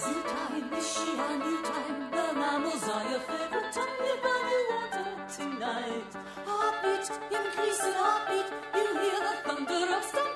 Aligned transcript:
Zoo 0.00 0.22
time, 0.22 0.72
is 0.72 0.86
she 0.92 1.10
a 1.12 1.36
new 1.36 1.62
time? 1.62 2.10
The 2.10 2.32
mammals 2.34 2.84
are 2.88 3.10
your 3.10 3.20
favorite 3.20 3.72
time. 3.72 3.98
You 4.06 4.16
buy 4.24 4.64
water 4.70 5.08
tonight. 5.36 6.12
Heartbeat, 6.46 7.10
increasing 7.30 7.96
heartbeat. 8.00 8.48
You 8.74 8.86
hear 9.02 9.20
the 9.28 9.34
thunder 9.44 9.84
of 9.96 10.02
stampeding 10.04 10.31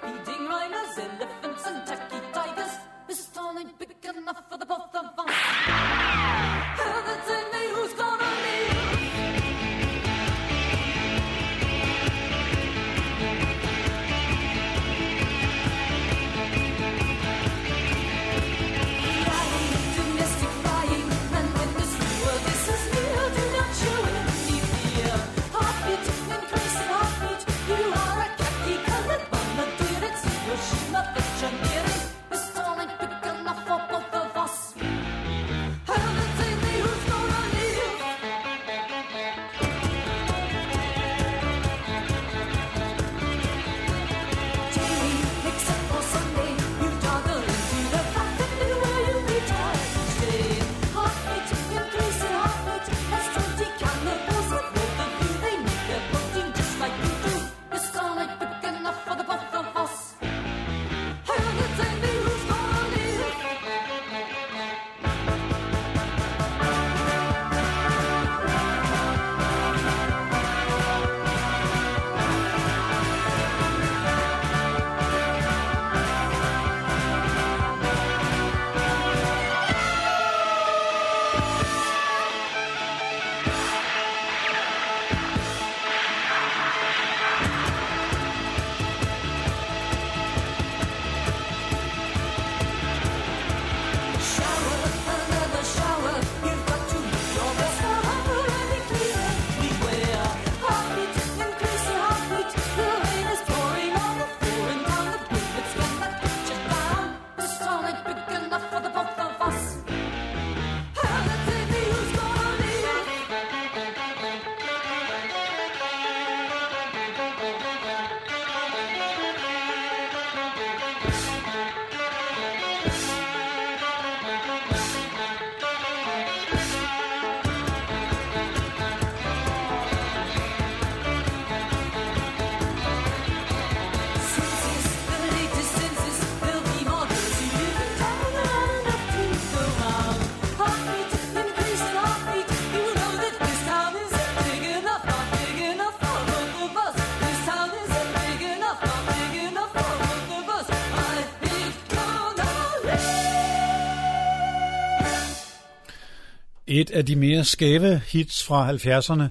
Et 156.77 156.91
af 156.91 157.07
de 157.07 157.17
mere 157.17 157.45
skæve 157.45 157.99
hits 157.99 158.45
fra 158.45 158.73
70'erne, 158.73 159.29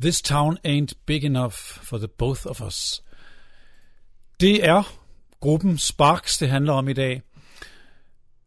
This 0.00 0.22
Town 0.22 0.58
Ain't 0.66 0.92
Big 1.06 1.24
Enough 1.24 1.54
for 1.54 1.98
the 1.98 2.08
Both 2.08 2.46
of 2.46 2.62
Us. 2.62 3.02
Det 4.40 4.64
er 4.64 4.98
gruppen 5.40 5.78
Sparks, 5.78 6.38
det 6.38 6.48
handler 6.48 6.72
om 6.72 6.88
i 6.88 6.92
dag. 6.92 7.22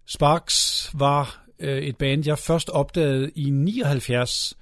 Sparks 0.06 0.90
var 0.94 1.46
øh, 1.60 1.84
et 1.84 1.98
band, 1.98 2.24
jeg 2.26 2.40
først 2.40 2.70
opdagede 2.70 3.32
i 3.36 3.50
79, 3.50 4.58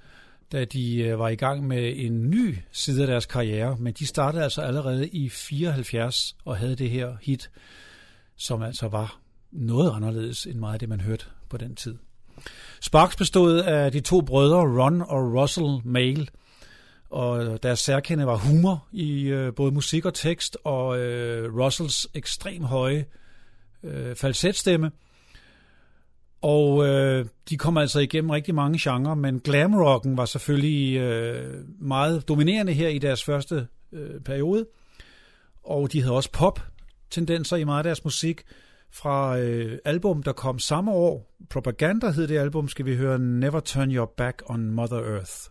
da 0.52 0.64
de 0.64 0.96
øh, 0.96 1.18
var 1.18 1.28
i 1.28 1.36
gang 1.36 1.66
med 1.66 1.92
en 1.96 2.30
ny 2.30 2.58
side 2.72 3.02
af 3.02 3.06
deres 3.06 3.26
karriere, 3.26 3.76
men 3.76 3.92
de 3.92 4.06
startede 4.06 4.42
altså 4.42 4.60
allerede 4.60 5.08
i 5.08 5.28
74 5.28 6.36
og 6.44 6.56
havde 6.56 6.76
det 6.76 6.90
her 6.90 7.16
hit, 7.22 7.50
som 8.36 8.62
altså 8.62 8.88
var 8.88 9.20
noget 9.52 9.92
anderledes 9.94 10.46
end 10.46 10.58
meget 10.58 10.72
af 10.72 10.78
det, 10.78 10.88
man 10.88 11.00
hørte 11.00 11.24
på 11.48 11.56
den 11.56 11.76
tid. 11.76 11.96
Sparks 12.84 13.16
bestod 13.16 13.58
af 13.58 13.92
de 13.92 14.00
to 14.00 14.20
brødre 14.20 14.82
Ron 14.82 15.02
og 15.02 15.40
Russell 15.40 15.80
Mail, 15.84 16.30
og 17.10 17.62
deres 17.62 17.78
særkende 17.78 18.26
var 18.26 18.36
humor 18.36 18.86
i 18.92 19.22
øh, 19.22 19.54
både 19.54 19.72
musik 19.72 20.04
og 20.04 20.14
tekst, 20.14 20.56
og 20.64 20.98
øh, 20.98 21.54
Russells 21.56 22.08
ekstrem 22.14 22.62
høje 22.62 23.04
øh, 23.82 24.16
falsetstemme. 24.16 24.90
Og 26.42 26.86
øh, 26.86 27.26
de 27.48 27.56
kom 27.56 27.76
altså 27.76 28.00
igennem 28.00 28.30
rigtig 28.30 28.54
mange 28.54 28.78
genrer, 28.82 29.14
men 29.14 29.40
glamrocken 29.40 30.16
var 30.16 30.24
selvfølgelig 30.24 30.96
øh, 30.96 31.64
meget 31.78 32.28
dominerende 32.28 32.72
her 32.72 32.88
i 32.88 32.98
deres 32.98 33.24
første 33.24 33.66
øh, 33.92 34.20
periode. 34.20 34.66
Og 35.62 35.92
de 35.92 36.00
havde 36.00 36.14
også 36.14 36.30
pop-tendenser 36.32 37.56
i 37.56 37.64
meget 37.64 37.78
af 37.78 37.84
deres 37.84 38.04
musik. 38.04 38.42
Fra 38.94 39.38
øh, 39.38 39.78
album, 39.84 40.22
der 40.22 40.32
kom 40.32 40.58
samme 40.58 40.92
år, 40.92 41.34
Propaganda 41.50 42.10
hed 42.10 42.28
det 42.28 42.38
album, 42.38 42.68
skal 42.68 42.86
vi 42.86 42.96
høre 42.96 43.18
Never 43.18 43.60
Turn 43.60 43.96
Your 43.96 44.12
Back 44.16 44.42
on 44.46 44.70
Mother 44.70 44.98
Earth. 44.98 45.50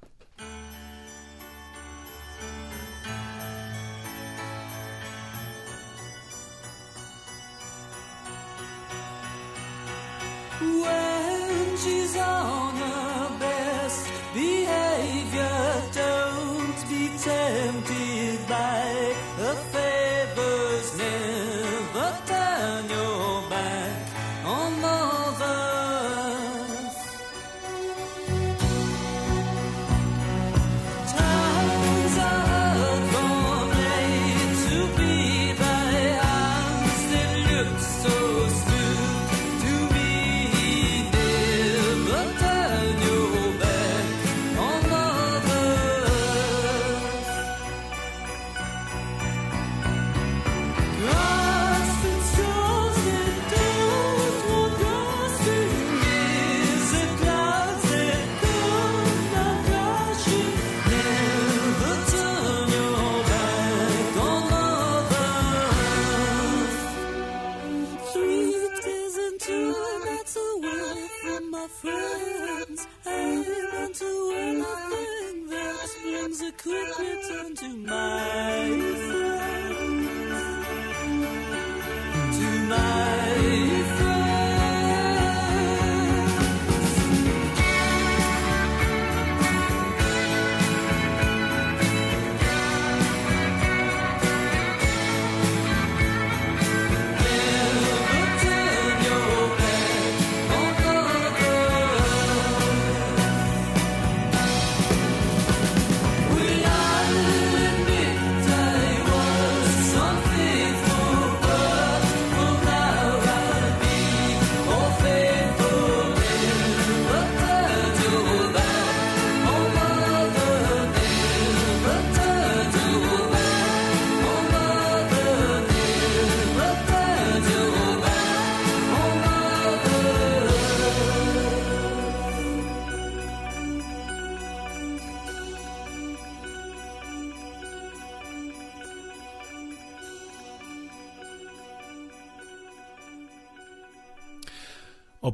Return 76.73 77.55
to 77.55 77.69
mine. 77.77 78.92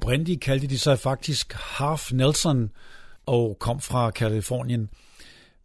Oprindeligt 0.09 0.41
kaldte 0.41 0.67
de 0.67 0.79
sig 0.79 0.99
faktisk 0.99 1.53
Half 1.53 2.11
Nelson 2.13 2.69
og 3.25 3.57
kom 3.59 3.79
fra 3.79 4.11
Kalifornien. 4.11 4.89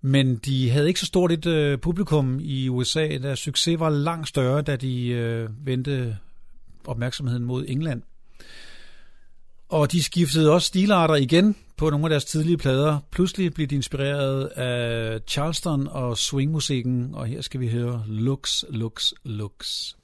Men 0.00 0.36
de 0.36 0.70
havde 0.70 0.88
ikke 0.88 1.00
så 1.00 1.06
stort 1.06 1.32
et 1.32 1.46
øh, 1.46 1.78
publikum 1.78 2.38
i 2.40 2.68
USA. 2.68 3.18
da 3.18 3.34
succes 3.34 3.80
var 3.80 3.90
langt 3.90 4.28
større, 4.28 4.62
da 4.62 4.76
de 4.76 5.08
øh, 5.08 5.66
vendte 5.66 6.16
opmærksomheden 6.86 7.44
mod 7.44 7.64
England. 7.68 8.02
Og 9.68 9.92
de 9.92 10.02
skiftede 10.02 10.52
også 10.52 10.66
stilarter 10.66 11.14
igen 11.14 11.56
på 11.76 11.90
nogle 11.90 12.06
af 12.06 12.10
deres 12.10 12.24
tidlige 12.24 12.58
plader. 12.58 12.98
Pludselig 13.10 13.54
blev 13.54 13.66
de 13.66 13.74
inspireret 13.74 14.46
af 14.46 15.20
Charleston 15.28 15.88
og 15.88 16.18
swingmusikken, 16.18 17.14
og 17.14 17.26
her 17.26 17.40
skal 17.40 17.60
vi 17.60 17.68
høre 17.68 18.04
Lux, 18.06 18.64
Lux, 18.70 19.12
Lux. 19.24 19.94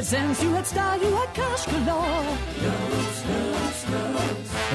Had 0.00 0.06
sense, 0.06 0.42
you 0.42 0.50
had 0.52 0.66
style, 0.66 0.98
you 1.02 1.10
had 1.14 1.34
cash 1.34 1.66
galore. 1.66 2.36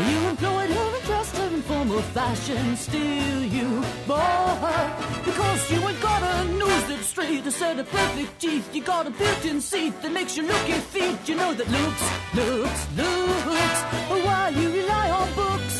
You 0.09 0.17
employed 0.29 0.69
her 0.69 0.97
in 0.97 1.05
dressed 1.05 1.39
in 1.39 1.61
formal 1.63 2.01
fashion, 2.13 2.75
still 2.75 3.43
you 3.43 3.83
bore 4.05 4.57
Because 5.25 5.71
you 5.71 5.79
ain't 5.87 6.01
got 6.01 6.21
a 6.21 6.47
nose 6.53 6.87
that's 6.89 7.07
straight, 7.07 7.47
a 7.47 7.51
set 7.51 7.79
of 7.79 7.89
perfect 7.89 8.39
teeth. 8.39 8.69
You 8.75 8.83
got 8.83 9.07
a 9.07 9.09
built-in 9.09 9.61
seat 9.61 9.99
that 10.03 10.11
makes 10.11 10.37
you 10.37 10.43
look 10.43 10.69
your 10.69 10.85
feet. 10.93 11.17
You 11.27 11.35
know 11.35 11.53
that 11.55 11.69
looks, 11.77 12.03
looks, 12.35 12.81
looks. 12.95 13.79
Why 14.27 14.49
you 14.49 14.67
rely 14.81 15.09
on 15.09 15.27
books? 15.33 15.75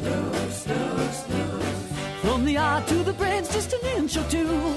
Looks, 0.00 0.68
looks, 0.68 1.28
looks. 1.28 1.70
From 2.22 2.44
the 2.44 2.58
eye 2.58 2.84
to 2.86 2.94
the 3.02 3.14
brain's 3.14 3.48
just 3.52 3.72
an 3.72 3.80
inch 3.96 4.16
or 4.16 4.24
two. 4.30 4.74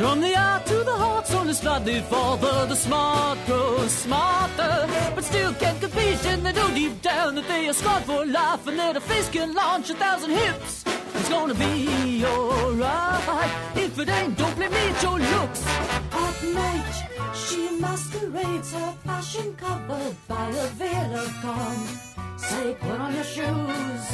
From 0.00 0.22
the 0.22 0.34
eye 0.34 0.62
to 0.64 0.76
the 0.82 0.96
heart's 0.96 1.34
only 1.34 1.52
slightly 1.52 2.00
farther. 2.00 2.64
The 2.64 2.74
smart 2.74 3.38
grows 3.44 3.92
smarter, 3.92 4.88
but 5.14 5.22
still 5.22 5.52
can't 5.52 5.78
compete. 5.78 6.24
And 6.24 6.40
they 6.40 6.52
know 6.52 6.72
deep 6.74 7.02
down 7.02 7.34
that 7.34 7.46
they 7.46 7.68
are 7.68 7.74
smart 7.74 8.04
for 8.04 8.24
life, 8.24 8.66
and 8.66 8.78
that 8.78 8.96
a 8.96 9.00
face 9.02 9.28
can 9.28 9.52
launch 9.52 9.90
a 9.90 9.94
thousand 9.94 10.30
hips. 10.30 10.84
It's 11.16 11.28
gonna 11.28 11.52
be 11.52 12.24
alright. 12.24 13.50
If 13.76 13.98
it 13.98 14.08
ain't, 14.08 14.38
don't 14.38 14.56
blame 14.56 14.72
me, 14.72 14.84
it's 14.88 15.02
your 15.02 15.18
looks. 15.18 15.66
At 15.66 16.44
night, 16.44 16.94
she 17.34 17.68
masquerades 17.78 18.72
her 18.72 18.94
passion 19.04 19.54
covered 19.56 20.16
by 20.26 20.48
a 20.48 20.66
veil 20.80 21.14
of 21.16 21.30
calm. 21.42 22.09
Say, 22.48 22.74
put 22.80 23.00
on 23.00 23.14
your 23.14 23.24
shoes. 23.24 24.04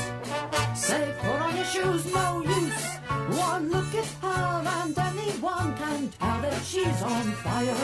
Say, 0.75 1.15
put 1.21 1.41
on 1.47 1.57
your 1.57 1.65
shoes, 1.65 2.13
no 2.13 2.43
use. 2.43 2.85
One 3.39 3.71
look 3.71 3.95
at 3.95 4.07
her, 4.23 4.63
and 4.81 4.99
anyone 4.99 5.77
can 5.77 6.09
tell 6.19 6.41
that 6.43 6.63
she's 6.65 7.03
on 7.03 7.27
fire. 7.45 7.75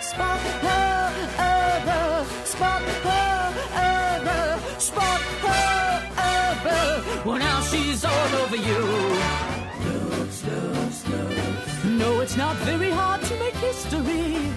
Spot 0.00 0.40
her, 0.66 1.12
ever, 1.38 2.26
spot 2.44 2.82
her, 2.82 3.54
ever, 3.74 4.80
spot 4.80 5.20
her, 5.46 6.02
ever. 6.18 7.28
Well, 7.28 7.38
now 7.38 7.60
she's 7.60 8.04
all 8.04 8.34
over 8.42 8.56
you. 8.56 8.82
No, 11.98 12.20
it's 12.20 12.36
not 12.36 12.56
very 12.56 12.90
hard 12.90 13.22
to 13.22 13.34
make 13.38 13.54
history. 13.54 14.50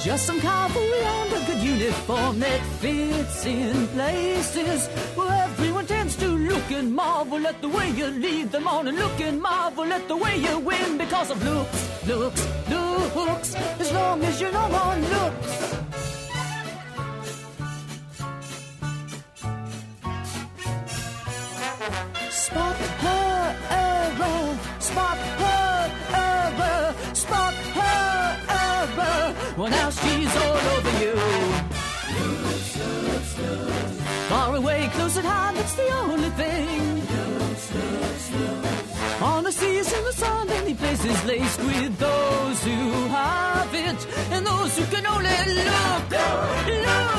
Just 0.00 0.26
some 0.26 0.40
cavalry 0.40 1.02
and 1.02 1.32
a 1.32 1.46
good 1.46 1.60
uniform 1.62 2.38
that 2.38 2.60
fits 2.80 3.44
in 3.44 3.88
places 3.88 4.86
where 5.16 5.42
everyone 5.42 5.86
tends 5.86 6.14
to 6.16 6.28
look 6.28 6.70
and 6.70 6.94
marvel 6.94 7.44
at 7.44 7.60
the 7.60 7.68
way 7.68 7.90
you 7.90 8.06
lead 8.06 8.52
them 8.52 8.68
on 8.68 8.86
and 8.86 8.96
look 8.96 9.20
and 9.20 9.42
marvel 9.42 9.92
at 9.92 10.06
the 10.06 10.16
way 10.16 10.36
you 10.36 10.60
win 10.60 10.98
because 10.98 11.30
of 11.32 11.42
looks, 11.44 12.06
looks, 12.06 12.46
looks. 12.70 13.54
As 13.80 13.92
long 13.92 14.22
as 14.22 14.40
you 14.40 14.52
know 14.52 14.70
on 14.72 15.02
looks. 15.10 15.68
Spot 22.30 22.76
her 22.76 23.56
ever, 23.70 24.58
spot 24.80 25.18
her 25.18 25.92
ever, 26.14 27.14
spot 27.14 27.54
her 27.54 28.47
ever. 29.00 29.34
Well, 29.56 29.70
now 29.70 29.90
she's 29.90 30.36
all 30.36 30.58
over 30.74 30.92
you. 31.02 31.14
Far 34.28 34.56
away, 34.56 34.88
close 34.92 35.16
at 35.16 35.24
hand, 35.24 35.56
it's 35.58 35.74
the 35.74 35.88
only 36.02 36.30
thing. 36.30 37.02
On 39.22 39.44
the 39.44 39.52
seas 39.52 39.92
in 39.92 40.04
the 40.04 40.12
sun, 40.12 40.48
place 40.78 41.04
is 41.04 41.24
laced 41.24 41.60
with 41.60 41.98
those 41.98 42.64
who 42.64 43.06
have 43.08 43.74
it 43.74 44.06
and 44.30 44.46
those 44.46 44.78
who 44.78 44.84
can 44.86 45.06
only 45.06 45.38
look, 45.64 46.10
look, 46.10 46.66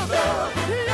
look, 0.08 0.89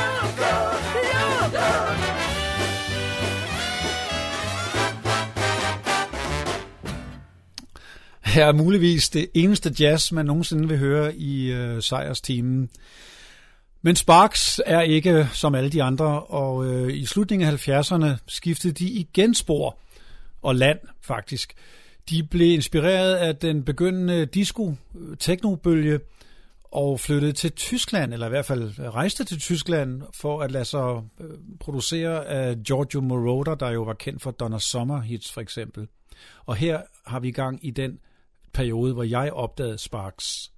er 8.42 8.52
muligvis 8.52 9.08
det 9.08 9.28
eneste 9.34 9.74
jazz, 9.80 10.12
man 10.12 10.26
nogensinde 10.26 10.68
vil 10.68 10.78
høre 10.78 11.16
i 11.16 11.52
øh, 11.52 11.82
sejrsteamen. 11.82 12.70
Men 13.82 13.96
Sparks 13.96 14.60
er 14.66 14.80
ikke 14.80 15.28
som 15.32 15.54
alle 15.54 15.70
de 15.70 15.82
andre, 15.82 16.22
og 16.22 16.66
øh, 16.66 16.96
i 16.96 17.06
slutningen 17.06 17.48
af 17.48 17.68
70'erne 17.68 18.06
skiftede 18.26 18.72
de 18.72 18.88
igen 18.88 19.34
spor 19.34 19.78
og 20.42 20.54
land 20.54 20.78
faktisk. 21.00 21.54
De 22.10 22.22
blev 22.22 22.54
inspireret 22.54 23.14
af 23.14 23.36
den 23.36 23.64
begyndende 23.64 24.26
disco-teknobølge 24.26 25.92
øh, 25.92 26.00
og 26.64 27.00
flyttede 27.00 27.32
til 27.32 27.52
Tyskland, 27.52 28.12
eller 28.12 28.26
i 28.26 28.30
hvert 28.30 28.46
fald 28.46 28.78
rejste 28.78 29.24
til 29.24 29.38
Tyskland 29.38 30.02
for 30.14 30.42
at 30.42 30.50
lade 30.50 30.64
sig 30.64 31.02
øh, 31.20 31.30
producere 31.60 32.26
af 32.26 32.56
Giorgio 32.56 33.00
Moroder, 33.00 33.54
der 33.54 33.70
jo 33.70 33.82
var 33.82 33.94
kendt 33.94 34.22
for 34.22 34.30
Donna 34.30 34.58
Summer 34.58 35.00
hits 35.00 35.32
for 35.32 35.40
eksempel. 35.40 35.88
Og 36.46 36.56
her 36.56 36.82
har 37.06 37.20
vi 37.20 37.30
gang 37.30 37.66
i 37.66 37.70
den 37.70 37.98
periode, 38.56 38.92
hvor 38.94 39.02
jeg 39.02 39.32
opdagede 39.32 39.78
Sparks. 39.78 40.52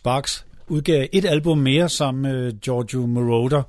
Sparks 0.00 0.46
udgav 0.68 1.06
et 1.12 1.24
album 1.24 1.58
mere 1.58 1.88
sammen 1.88 2.22
med 2.22 2.60
Giorgio 2.60 3.06
Moroder, 3.06 3.62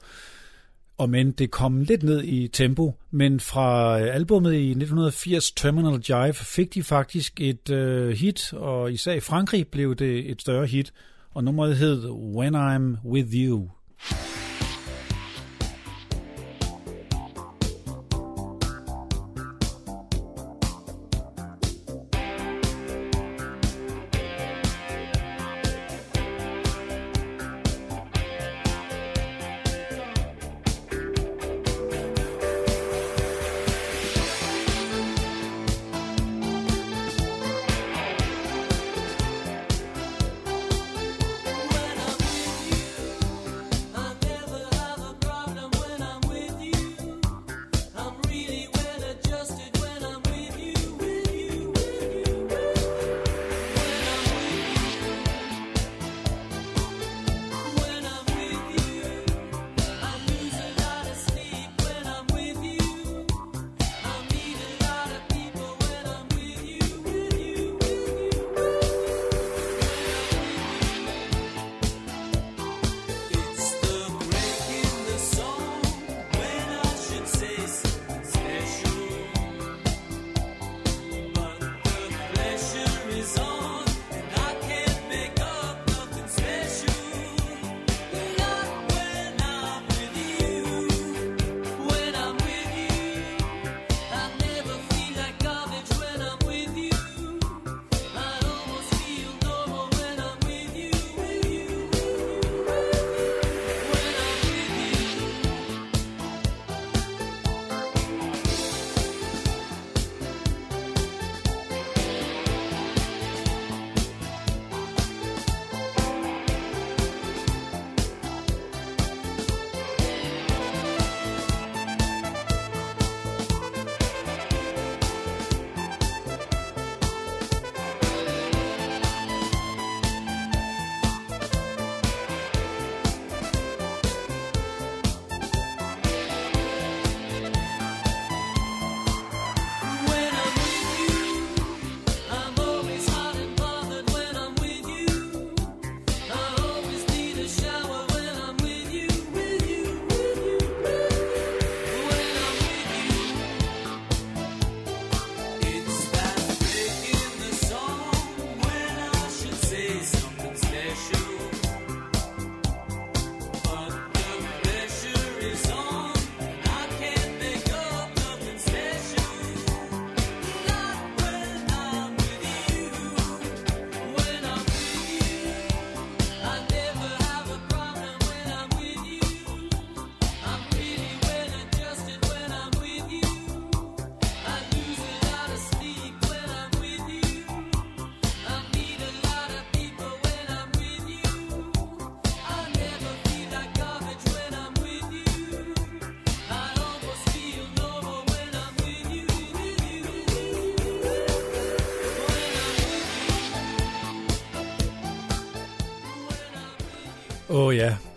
og 0.97 1.09
men 1.09 1.31
det 1.31 1.51
kom 1.51 1.81
lidt 1.81 2.03
ned 2.03 2.23
i 2.23 2.47
tempo, 2.47 2.93
men 3.11 3.39
fra 3.39 3.99
øh, 4.01 4.15
albummet 4.15 4.53
i 4.53 4.69
1980 4.69 5.51
Terminal 5.51 6.03
Jive 6.09 6.33
fik 6.33 6.73
de 6.73 6.83
faktisk 6.83 7.41
et 7.41 7.69
øh, 7.69 8.09
hit, 8.09 8.53
og 8.53 8.91
især 8.91 9.13
i 9.13 9.19
Frankrig 9.19 9.67
blev 9.67 9.95
det 9.95 10.31
et 10.31 10.41
større 10.41 10.65
hit, 10.65 10.93
og 11.33 11.43
nummeret 11.43 11.77
hed 11.77 12.09
When 12.09 12.55
I'm 12.55 13.07
With 13.07 13.33
You. 13.33 13.57
you 13.57 14.30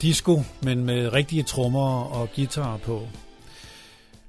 disco, 0.05 0.43
men 0.63 0.85
med 0.85 1.13
rigtige 1.13 1.43
trommer 1.43 2.05
og 2.05 2.29
guitar 2.37 2.77
på. 2.77 3.09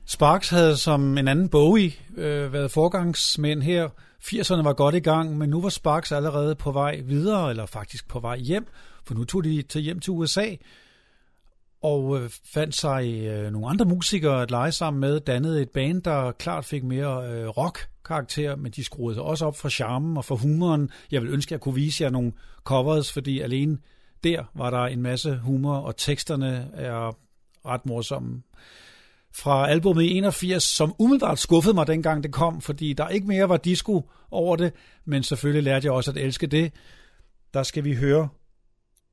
Sparks 0.05 0.49
havde 0.49 0.77
som 0.77 1.17
en 1.17 1.27
anden 1.27 1.49
Bowie 1.49 1.91
øh, 2.17 2.53
været 2.53 2.71
forgangsmænd 2.71 3.61
her. 3.61 3.89
80'erne 4.23 4.63
var 4.63 4.73
godt 4.73 4.95
i 4.95 4.99
gang, 4.99 5.37
men 5.37 5.49
nu 5.49 5.61
var 5.61 5.69
Sparks 5.69 6.11
allerede 6.11 6.55
på 6.55 6.71
vej 6.71 7.01
videre, 7.05 7.49
eller 7.49 7.65
faktisk 7.65 8.07
på 8.07 8.19
vej 8.19 8.37
hjem, 8.37 8.67
for 9.05 9.13
nu 9.13 9.23
tog 9.23 9.43
de 9.43 9.61
til 9.61 9.81
hjem 9.81 9.99
til 9.99 10.11
USA 10.11 10.45
og 11.81 12.21
øh, 12.21 12.29
fandt 12.53 12.75
sig 12.75 13.25
øh, 13.25 13.51
nogle 13.51 13.67
andre 13.67 13.85
musikere 13.85 14.41
at 14.41 14.51
lege 14.51 14.71
sammen 14.71 15.01
med, 15.01 15.19
dannede 15.19 15.61
et 15.61 15.69
band, 15.69 16.01
der 16.01 16.31
klart 16.31 16.65
fik 16.65 16.83
mere 16.83 17.31
øh, 17.31 17.47
rock-karakter, 17.47 18.55
men 18.55 18.71
de 18.71 18.83
skruede 18.83 19.15
sig 19.15 19.23
også 19.23 19.45
op 19.45 19.57
for 19.57 19.69
charmen 19.69 20.17
og 20.17 20.25
for 20.25 20.35
humoren. 20.35 20.89
Jeg 21.11 21.21
vil 21.21 21.29
ønske, 21.29 21.49
at 21.49 21.51
jeg 21.51 21.59
kunne 21.59 21.75
vise 21.75 22.03
jer 22.03 22.09
nogle 22.09 22.31
covers, 22.63 23.11
fordi 23.11 23.39
alene 23.39 23.77
der 24.25 24.43
var 24.53 24.69
der 24.69 24.83
en 24.83 25.01
masse 25.01 25.35
humor, 25.35 25.75
og 25.75 25.97
teksterne 25.97 26.69
er 26.73 27.17
ret 27.65 27.85
morsomme. 27.85 28.41
Fra 29.33 29.69
albumet 29.69 30.03
i 30.03 30.17
81, 30.17 30.63
som 30.63 30.95
umiddelbart 30.99 31.39
skuffede 31.39 31.73
mig 31.73 31.87
dengang 31.87 32.23
det 32.23 32.31
kom, 32.31 32.61
fordi 32.61 32.93
der 32.93 33.07
ikke 33.07 33.27
mere 33.27 33.49
var 33.49 33.57
disco 33.57 34.09
over 34.31 34.55
det, 34.55 34.73
men 35.05 35.23
selvfølgelig 35.23 35.63
lærte 35.63 35.85
jeg 35.85 35.93
også 35.93 36.11
at 36.11 36.17
elske 36.17 36.47
det. 36.47 36.73
Der 37.53 37.63
skal 37.63 37.83
vi 37.83 37.95
høre 37.95 38.29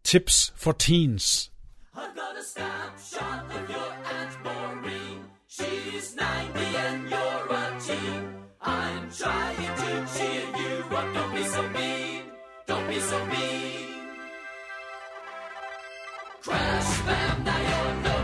Tips 0.05 0.55
for 0.57 0.73
Teens. 0.73 1.53
Of 1.95 3.69
your 3.69 3.93
Aunt 4.15 4.45
Maureen. 4.45 5.19
She's 5.49 6.17
90 6.17 6.77
and 6.87 7.09
you're 7.13 7.53
a 7.53 7.81
teen. 7.81 8.23
I'm 8.61 9.11
trying 9.11 9.77
to 9.83 10.07
cheer 10.15 10.47
you 10.61 10.97
up. 10.97 11.15
Don't 11.15 11.35
be 11.35 11.45
so 11.45 11.63
mean. 11.69 12.23
Don't 12.69 12.87
be 12.89 13.01
so 13.01 13.19
mean. 13.27 13.82
rozpędają 16.53 17.81
noc. 18.05 18.22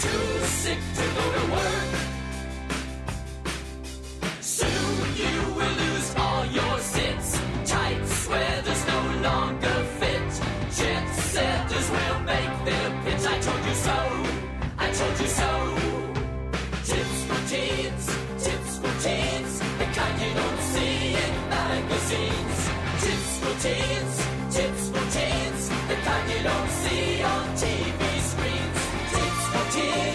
too 0.00 0.44
sick 0.62 0.78
to 0.98 1.04
go 1.16 1.24
to 1.36 1.44
work. 1.52 1.90
Soon 4.40 5.16
you 5.22 5.36
will 5.56 5.74
lose 5.84 6.14
all 6.16 6.44
your. 6.46 6.78
Tights 7.64 8.26
no 8.86 9.00
longer 9.28 9.76
fit. 9.98 10.30
Will 11.90 12.20
make 12.20 12.54
their 12.64 12.88
pitch. 13.04 13.24
I 13.26 13.38
told 13.46 13.64
you 13.64 13.74
so. 13.74 13.98
I 14.78 14.90
told 14.98 15.20
you 15.20 15.30
so. 15.40 15.50
Tips 16.90 17.18
for 17.28 17.40
teens. 17.52 18.04
Tips 18.44 18.72
for 18.78 18.94
teens. 19.04 19.52
The 19.78 19.86
kind 19.98 20.16
you 20.22 20.32
don't 20.40 20.60
see 20.72 21.14
in 21.24 21.34
magazines. 21.48 22.58
Tips 23.04 23.32
for 23.40 23.54
teens. 23.64 24.14
Tips 24.54 24.84
for 24.92 25.04
teens. 25.16 25.62
The 25.88 25.96
kind 26.06 26.30
you 26.32 26.42
don't 26.42 26.70
see 26.82 27.22
on 27.22 27.46
TV 27.56 28.17
tears. 29.78 30.07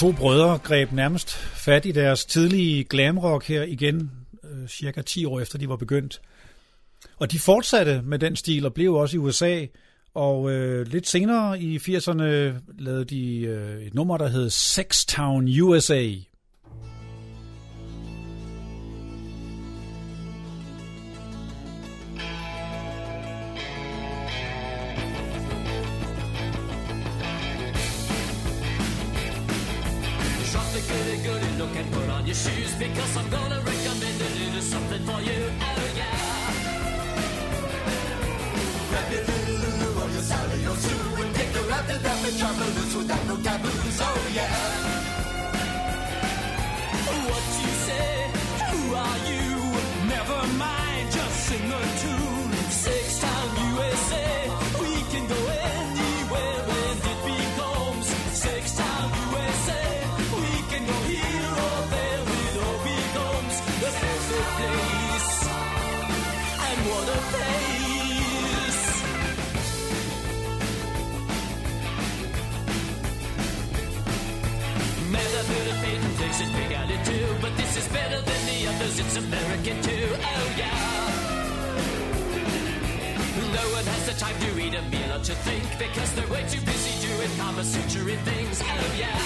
To 0.00 0.12
brødre 0.12 0.58
greb 0.58 0.92
nærmest 0.92 1.30
fat 1.36 1.86
i 1.86 1.92
deres 1.92 2.24
tidlige 2.24 2.84
glamrock 2.84 3.48
her 3.48 3.62
igen, 3.62 4.10
øh, 4.44 4.68
cirka 4.68 5.02
10 5.02 5.24
år 5.24 5.40
efter 5.40 5.58
de 5.58 5.68
var 5.68 5.76
begyndt. 5.76 6.20
Og 7.18 7.32
de 7.32 7.38
fortsatte 7.38 8.02
med 8.04 8.18
den 8.18 8.36
stil 8.36 8.66
og 8.66 8.74
blev 8.74 8.94
også 8.94 9.16
i 9.16 9.18
USA. 9.18 9.66
Og 10.14 10.50
øh, 10.50 10.86
lidt 10.86 11.08
senere 11.08 11.60
i 11.60 11.76
80'erne 11.76 12.22
lavede 12.78 13.04
de 13.04 13.40
øh, 13.40 13.82
et 13.82 13.94
nummer, 13.94 14.16
der 14.16 14.28
hed 14.28 14.50
Sextown 14.50 15.60
USA. 15.62 16.08
The 30.90 30.96
goody 30.96 31.22
goody 31.22 31.50
look 31.56 31.76
and 31.76 31.92
put 31.92 32.08
on 32.10 32.26
your 32.26 32.34
shoes 32.34 32.74
because 32.74 33.16
I'm 33.16 33.30
gonna 33.30 33.60
recommend 33.60 34.20
a 34.20 34.28
little 34.40 34.60
something 34.60 35.02
for 35.04 35.20
you. 35.22 35.38
Oh 35.60 35.86
yeah. 35.94 36.16
Grab 38.90 39.12
your 39.12 39.22
little 39.22 39.54
lulu 39.62 40.02
or 40.02 40.10
your 40.10 40.22
Sally 40.22 40.66
or 40.66 40.74
Sue 40.74 41.22
and 41.22 41.34
take 41.36 41.54
her 41.54 41.70
out 41.70 41.86
to 41.86 41.94
and 41.94 42.38
travel 42.38 42.66
loose 42.74 42.96
without 42.96 43.24
no 43.28 43.36
taboos. 43.36 44.00
Oh 44.02 44.30
yeah. 44.34 44.50
What 47.30 47.46
you 47.62 47.72
say? 47.86 48.10
Who 48.72 48.80
are 49.06 49.18
you? 49.30 49.46
Never 50.10 50.40
mind, 50.58 51.12
just 51.12 51.36
sing 51.46 51.68
the 51.68 51.99
Takes 76.30 76.42
its 76.42 76.50
big 76.52 76.70
too, 77.04 77.26
but 77.40 77.56
this 77.56 77.76
is 77.76 77.88
better 77.88 78.20
than 78.20 78.46
the 78.46 78.68
others. 78.68 79.00
It's 79.00 79.16
American 79.16 79.82
too. 79.82 80.08
Oh 80.14 80.54
yeah. 80.56 80.78
No 83.58 83.64
one 83.74 83.84
has 83.84 84.06
the 84.06 84.14
time 84.14 84.38
to 84.38 84.50
read 84.52 84.74
a 84.74 84.82
meal 84.82 85.12
or 85.12 85.18
to 85.24 85.34
think 85.34 85.64
because 85.76 86.14
they're 86.14 86.28
way 86.28 86.44
too 86.48 86.60
busy 86.60 87.08
doing 87.08 87.30
Kama 87.36 87.64
Sutra 87.64 88.16
things. 88.28 88.62
Oh 88.62 88.94
yeah. 88.96 89.18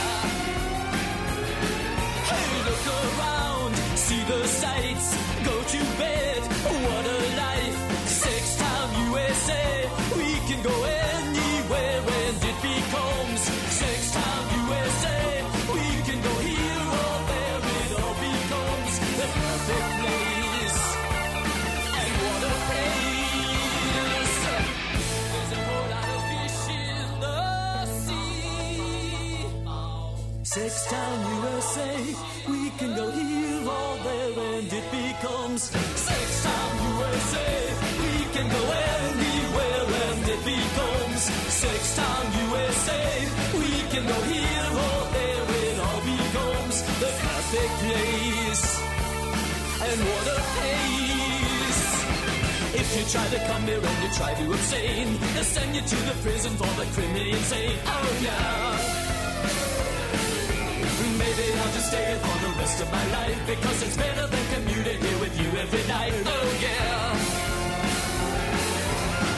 Hey, 2.31 2.51
look 2.69 2.87
around, 2.97 3.77
see 3.99 4.25
the 4.25 4.47
sights, 4.49 5.09
go 5.45 5.63
to 5.63 5.81
bed. 6.01 6.41
What 6.89 7.05
a 7.05 7.19
life! 7.37 8.09
Sex 8.09 8.57
Town 8.57 8.89
USA. 9.11 9.91
We 10.17 10.31
can 10.49 10.63
go 10.63 10.73
anywhere 10.85 11.04
Sextown, 30.55 31.19
USA. 31.35 31.97
We 32.47 32.71
can 32.79 32.95
go 32.95 33.11
here 33.11 33.67
or 33.67 33.97
there 34.07 34.39
and 34.55 34.73
it 34.73 34.87
becomes 34.95 35.69
Sextown, 35.99 36.71
USA. 36.95 37.51
We 37.99 38.15
can 38.31 38.47
go 38.55 38.63
anywhere 38.95 39.87
and 40.07 40.23
it 40.31 40.43
becomes 40.47 41.23
Sextown, 41.59 42.25
USA. 42.47 43.03
We 43.59 43.73
can 43.91 44.07
go 44.07 44.19
here 44.31 44.71
or 44.87 45.01
there. 45.17 45.45
It 45.59 45.77
all 45.87 46.03
becomes 46.07 46.77
the 47.03 47.11
perfect 47.27 47.75
place. 47.83 48.67
And 49.91 49.99
what 50.07 50.27
a 50.31 50.41
pace. 50.55 51.83
If 52.79 52.89
you 52.97 53.03
try 53.11 53.27
to 53.27 53.41
come 53.51 53.63
here 53.67 53.83
and 53.83 54.03
you 54.05 54.11
try 54.15 54.35
to 54.35 54.53
abstain, 54.53 55.19
they'll 55.35 55.43
send 55.43 55.75
you 55.75 55.83
to 55.83 55.97
the 55.97 56.15
prison 56.23 56.53
for 56.53 56.71
the 56.79 56.87
criminally 56.95 57.33
insane. 57.33 57.77
Oh 57.87 58.19
yeah. 58.23 59.04
Stay 61.89 62.05
here 62.11 62.19
for 62.27 62.39
the 62.47 62.53
rest 62.61 62.81
of 62.83 62.89
my 62.91 63.07
life 63.19 63.41
because 63.47 63.83
it's 63.83 63.97
better 63.97 64.27
than 64.27 64.45
commuting 64.55 65.01
here 65.07 65.19
with 65.21 65.35
you 65.41 65.49
every 65.65 65.85
night. 65.87 66.13
Oh 66.27 66.49
yeah. 66.67 67.15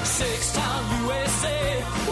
Six 0.04 0.52
Town 0.54 0.82
USA, 1.02 1.58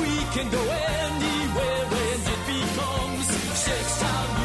we 0.01 0.13
can 0.35 0.47
go 0.51 0.63
anywhere 0.63 1.85
and 2.03 2.23
it 2.35 2.43
becomes 2.55 3.27
Six 3.67 4.01
Town 4.01 4.44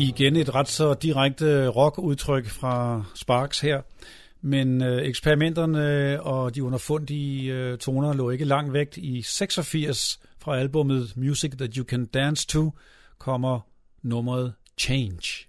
Igen 0.00 0.36
et 0.36 0.54
ret 0.54 0.68
så 0.68 0.94
direkte 0.94 1.68
rockudtryk 1.68 2.46
fra 2.46 3.04
Sparks 3.14 3.60
her. 3.60 3.80
Men 4.42 4.82
øh, 4.82 5.02
eksperimenterne 5.02 6.22
og 6.22 6.54
de 6.54 6.64
underfundige 6.64 7.52
øh, 7.52 7.78
toner 7.78 8.12
lå 8.12 8.30
ikke 8.30 8.44
langt 8.44 8.72
væk. 8.72 8.98
I 8.98 9.22
86 9.22 10.20
fra 10.38 10.58
albumet 10.58 11.12
Music 11.16 11.50
That 11.50 11.74
You 11.74 11.84
Can 11.84 12.04
Dance 12.04 12.46
To 12.46 12.70
kommer 13.18 13.60
nummeret 14.02 14.52
Change. 14.78 15.46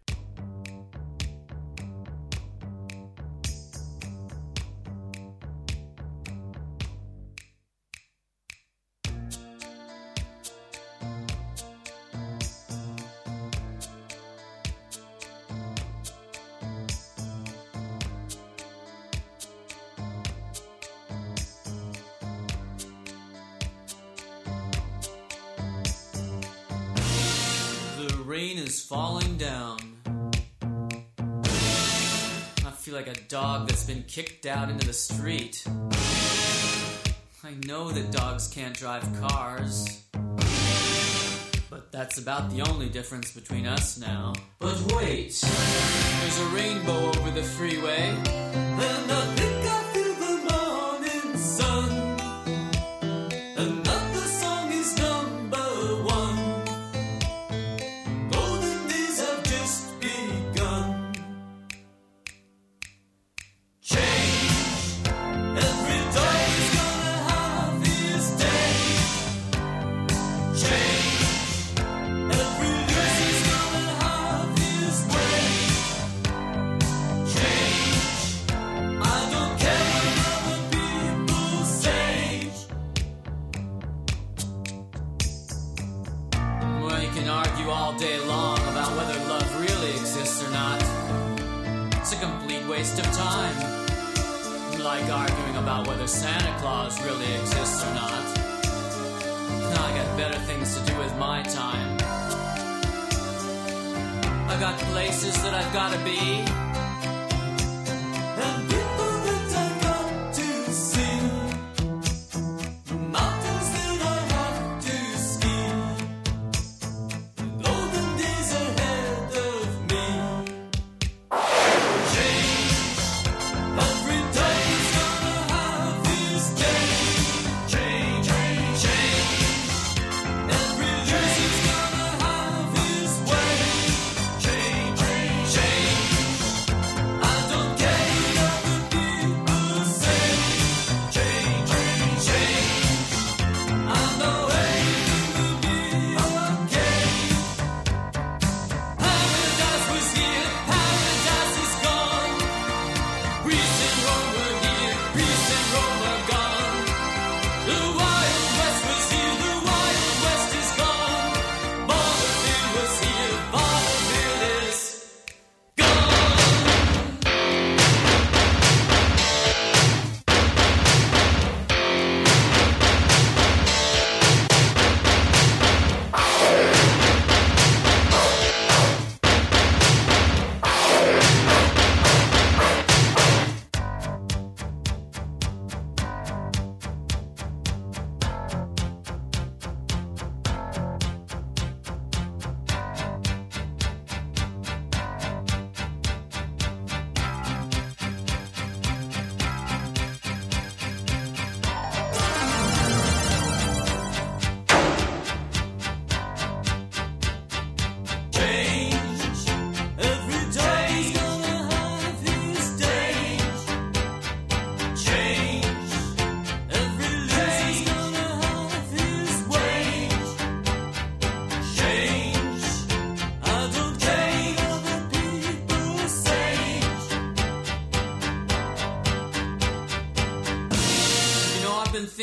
is 28.72 28.82
falling 28.82 29.36
down. 29.36 29.78
I 32.66 32.72
feel 32.72 32.96
like 32.96 33.08
a 33.08 33.20
dog 33.28 33.68
that's 33.68 33.84
been 33.84 34.04
kicked 34.08 34.46
out 34.46 34.70
into 34.70 34.88
the 34.88 34.94
street. 34.94 35.62
I 37.44 37.54
know 37.68 37.92
that 37.92 38.12
dogs 38.14 38.48
can't 38.48 38.74
drive 38.74 39.04
cars. 39.20 40.04
But 41.70 41.92
that's 41.92 42.18
about 42.18 42.50
the 42.50 42.62
only 42.62 42.88
difference 42.88 43.34
between 43.34 43.66
us 43.66 44.00
now. 44.00 44.32
But 44.60 44.80
wait! 44.94 45.34
There's 46.22 46.40
a 46.40 46.46
rainbow 46.56 47.10
over 47.10 47.32
the 47.32 47.44
freeway. 47.44 48.16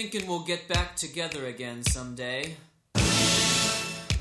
thinking 0.09 0.27
we'll 0.27 0.41
get 0.41 0.67
back 0.69 0.97
together 0.97 1.45
again 1.45 1.83
someday. 1.83 2.57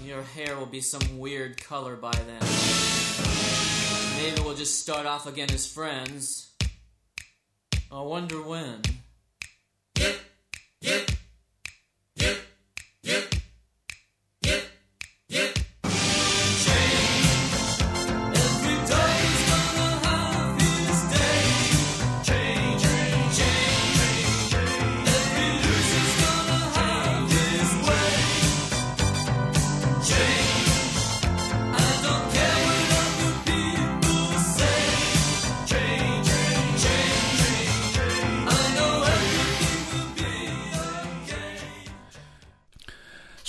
Your 0.04 0.22
hair 0.22 0.58
will 0.58 0.66
be 0.66 0.82
some 0.82 1.18
weird 1.18 1.64
color 1.64 1.96
by 1.96 2.12
then. 2.12 2.42
Maybe 4.18 4.42
we'll 4.42 4.58
just 4.58 4.82
start 4.82 5.06
off 5.06 5.28
again 5.28 5.50
as 5.50 5.66
friends. 5.66 6.52
I 7.90 8.02
wonder 8.02 8.42
when. 8.42 8.82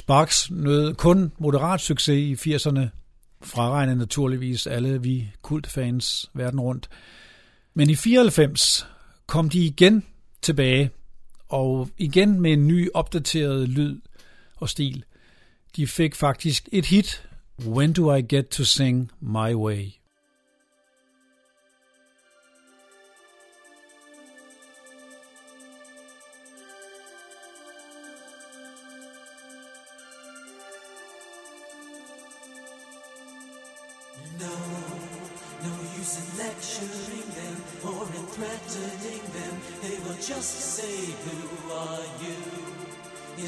Sparks 0.08 0.50
nød 0.50 0.94
kun 0.94 1.32
moderat 1.38 1.80
succes 1.80 2.46
i 2.46 2.54
80'erne, 2.54 2.80
fraregnet 3.42 3.96
naturligvis 3.96 4.66
alle 4.66 5.02
vi 5.02 5.30
kultfans 5.42 6.30
verden 6.34 6.60
rundt. 6.60 6.88
Men 7.74 7.90
i 7.90 7.94
94 7.94 8.86
kom 9.26 9.48
de 9.48 9.58
igen 9.58 10.04
tilbage, 10.42 10.90
og 11.48 11.88
igen 11.98 12.40
med 12.40 12.52
en 12.52 12.66
ny 12.66 12.88
opdateret 12.94 13.68
lyd 13.68 14.00
og 14.56 14.68
stil. 14.68 15.04
De 15.76 15.86
fik 15.86 16.14
faktisk 16.14 16.68
et 16.72 16.86
hit, 16.86 17.28
When 17.66 17.92
Do 17.92 18.14
I 18.14 18.22
Get 18.22 18.46
To 18.46 18.64
Sing 18.64 19.10
My 19.20 19.54
Way? 19.54 19.97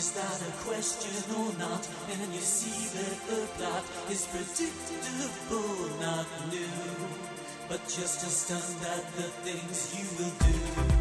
Is 0.00 0.12
that 0.12 0.40
a 0.48 0.52
question 0.64 1.12
or 1.36 1.52
not? 1.58 1.86
And 2.10 2.32
you 2.32 2.40
see 2.40 2.88
that 2.96 3.16
the 3.28 3.46
plot 3.58 3.84
is 4.08 4.24
predictable, 4.32 6.00
not 6.00 6.26
new, 6.50 7.06
but 7.68 7.82
just 7.86 8.24
as 8.24 8.34
stunned 8.34 8.82
at 8.96 9.04
the 9.16 9.28
things 9.44 9.92
you 9.94 10.06
will 10.16 10.32
do. 10.40 10.99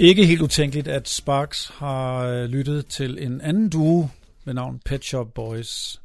Ikke 0.00 0.26
helt 0.26 0.42
utænkeligt, 0.42 0.88
at 0.88 1.08
Sparks 1.08 1.72
har 1.74 2.24
øh, 2.24 2.44
lyttet 2.44 2.86
til 2.86 3.18
en 3.24 3.40
anden 3.40 3.68
duo 3.68 4.08
med 4.44 4.54
navn 4.54 4.80
Pet 4.84 5.04
Shop 5.04 5.34
Boys. 5.34 6.00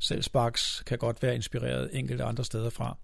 Selv 0.00 0.22
Sparks 0.22 0.82
kan 0.86 0.98
godt 0.98 1.22
være 1.22 1.34
inspireret 1.34 1.90
enkelte 1.92 2.24
andre 2.24 2.44
steder 2.44 2.70
fra. 2.70 2.96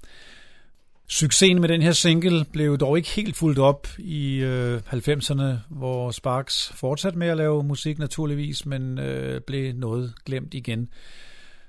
Succesen 1.09 1.61
med 1.61 1.69
den 1.69 1.83
her 1.83 1.93
single 1.93 2.45
blev 2.53 2.79
dog 2.79 2.97
ikke 2.97 3.09
helt 3.09 3.37
fuldt 3.37 3.59
op 3.59 3.89
i 3.99 4.37
øh, 4.37 4.81
90'erne, 4.93 5.45
hvor 5.69 6.11
Sparks 6.11 6.73
fortsatte 6.75 7.19
med 7.19 7.29
at 7.29 7.37
lave 7.37 7.63
musik 7.63 7.99
naturligvis, 7.99 8.67
men 8.67 8.99
øh, 8.99 9.41
blev 9.41 9.75
noget 9.75 10.15
glemt 10.25 10.55
igen. 10.55 10.89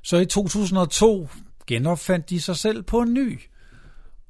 Så 0.01 0.17
i 0.17 0.25
2002 0.25 1.29
genopfandt 1.67 2.29
de 2.29 2.41
sig 2.41 2.55
selv 2.55 2.83
på 2.83 2.99
en 2.99 3.13
ny 3.13 3.39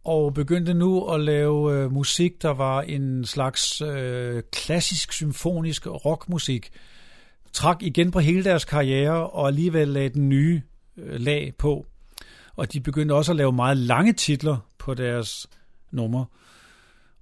og 0.03 0.33
begyndte 0.33 0.73
nu 0.73 1.05
at 1.05 1.19
lave 1.19 1.73
øh, 1.73 1.91
musik, 1.91 2.41
der 2.41 2.49
var 2.49 2.81
en 2.81 3.25
slags 3.25 3.81
øh, 3.81 4.43
klassisk 4.51 5.13
symfonisk 5.13 5.87
rockmusik. 5.87 6.69
Trak 7.53 7.83
igen 7.83 8.11
på 8.11 8.19
hele 8.19 8.43
deres 8.43 8.65
karriere, 8.65 9.29
og 9.29 9.47
alligevel 9.47 9.87
lagde 9.87 10.09
den 10.09 10.29
nye 10.29 10.61
øh, 10.97 11.21
lag 11.21 11.53
på. 11.57 11.85
Og 12.55 12.73
de 12.73 12.79
begyndte 12.79 13.13
også 13.13 13.31
at 13.31 13.35
lave 13.35 13.51
meget 13.51 13.77
lange 13.77 14.13
titler 14.13 14.57
på 14.77 14.93
deres 14.93 15.47
numre. 15.91 16.25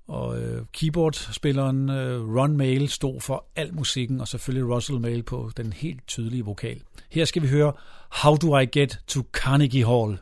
Og 0.07 0.41
øh, 0.41 0.65
keyboardspilleren 0.73 1.89
øh, 1.89 2.35
Ron 2.35 2.57
Mail 2.57 2.89
stod 2.89 3.21
for 3.21 3.45
al 3.55 3.73
musikken, 3.73 4.21
og 4.21 4.27
selvfølgelig 4.27 4.75
Russell 4.75 4.99
Mail 4.99 5.23
på 5.23 5.51
den 5.57 5.73
helt 5.73 6.07
tydelige 6.07 6.45
vokal. 6.45 6.81
Her 7.09 7.25
skal 7.25 7.41
vi 7.41 7.47
høre 7.47 7.73
How 8.09 8.35
Do 8.35 8.57
I 8.57 8.65
Get 8.65 8.99
to 9.07 9.21
Carnegie 9.31 9.85
Hall? 9.85 10.17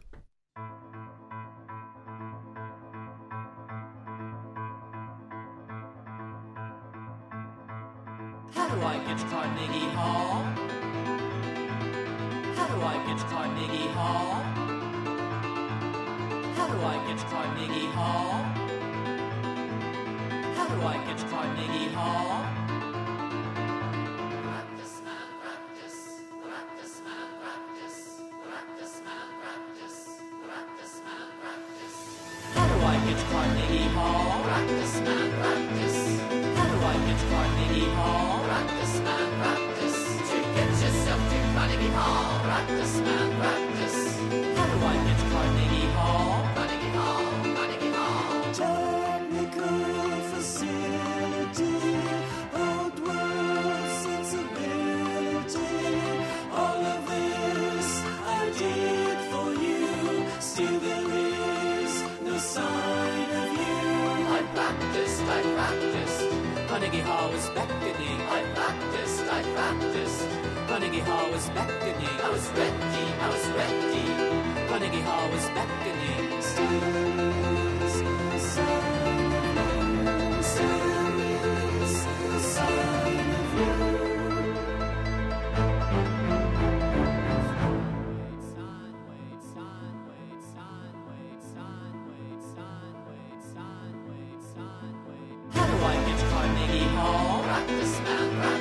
Hall. 96.77 97.43
Rock 97.43 97.67
the 97.67 97.85
spot, 97.85 98.33
rock 98.37 98.58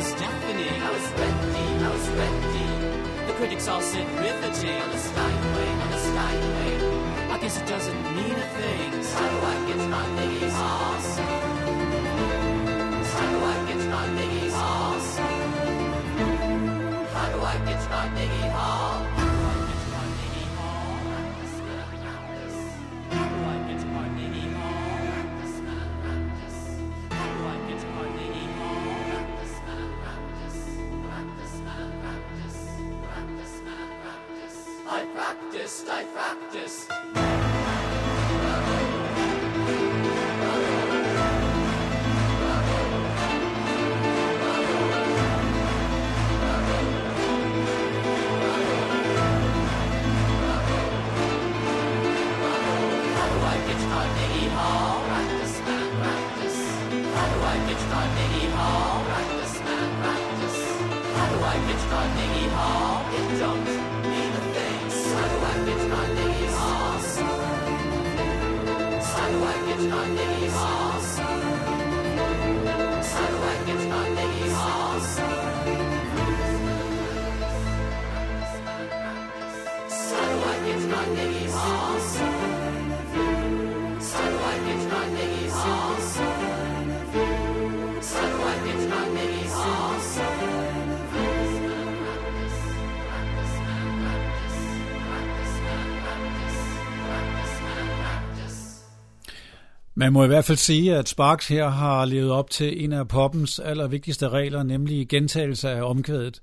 was 0.00 0.12
deafening. 0.14 0.80
I 0.80 0.90
was 0.96 1.04
sweaty, 1.12 1.66
I 1.84 1.90
was 1.92 2.04
sweaty. 2.08 2.68
The 3.26 3.34
critics 3.34 3.68
all 3.68 3.82
said 3.82 4.06
riveting. 4.18 4.80
On 4.80 4.90
the 4.90 4.98
Steinway, 4.98 5.68
on 5.84 5.90
the 5.90 6.00
Steinway. 6.08 6.74
I 7.34 7.38
guess 7.38 7.60
it 7.60 7.66
doesn't 7.66 8.02
mean 8.16 8.36
a 8.46 8.48
thing. 8.56 9.02
Sidewalk 9.02 9.60
gets 9.68 9.86
my 9.94 10.06
niggas 10.16 10.58
ass. 10.72 11.06
Sidewalk 13.12 13.60
gets 13.68 13.86
my 13.94 14.06
niggas 14.16 14.56
ass. 14.72 15.06
Sidewalk 17.12 17.60
gets 17.68 17.86
my 17.90 18.04
niggas 18.16 18.54
ass. 18.54 18.79
practice. 36.50 36.99
Man 100.00 100.12
må 100.12 100.24
i 100.24 100.26
hvert 100.26 100.44
fald 100.44 100.58
sige, 100.58 100.96
at 100.96 101.08
Sparks 101.08 101.48
her 101.48 101.68
har 101.68 102.04
levet 102.04 102.30
op 102.30 102.50
til 102.50 102.84
en 102.84 102.92
af 102.92 103.08
poppens 103.08 103.58
allervigtigste 103.58 104.28
regler, 104.28 104.62
nemlig 104.62 105.08
gentagelse 105.08 105.70
af 105.70 105.82
omkvædet 105.82 106.40